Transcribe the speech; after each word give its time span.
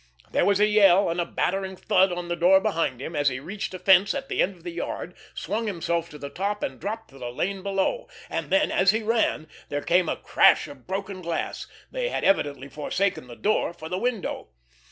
There 0.31 0.45
was 0.45 0.59
a 0.59 0.65
yell, 0.65 1.11
and 1.11 1.21
a 1.21 1.27
battering 1.27 1.75
thud 1.75 2.11
on 2.11 2.27
the 2.27 2.35
door 2.35 2.59
behind 2.59 2.99
him, 2.99 3.15
as 3.15 3.27
he 3.29 3.39
reached 3.39 3.75
a 3.75 3.77
fence 3.77 4.15
at 4.15 4.29
the 4.29 4.41
end 4.41 4.55
of 4.55 4.63
the 4.63 4.71
yard, 4.71 5.13
swung 5.35 5.67
himself 5.67 6.09
to 6.09 6.17
the 6.17 6.31
top 6.31 6.63
and 6.63 6.79
dropped 6.81 7.09
to 7.11 7.19
the 7.19 7.31
lane 7.31 7.61
beyond. 7.61 8.07
And 8.27 8.49
then, 8.49 8.71
as 8.71 8.89
he 8.89 9.03
ran, 9.03 9.47
there 9.69 9.83
came 9.83 10.09
a 10.09 10.15
crash 10.17 10.67
of 10.67 10.87
broken 10.87 11.21
glass. 11.21 11.67
They 11.91 12.09
had 12.09 12.23
evidently 12.23 12.67
forsaken 12.67 13.27
the 13.27 13.35
door 13.35 13.73
for 13.73 13.89
the 13.89 13.99
window! 13.99 14.47